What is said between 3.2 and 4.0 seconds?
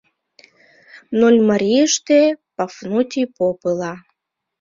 поп ила.